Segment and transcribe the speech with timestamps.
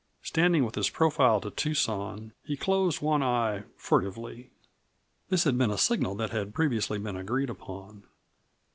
[0.23, 4.49] Standing with his profile to Tucson, he closed one eye furtively.
[5.29, 8.05] This had been a signal that had previously been agreed upon.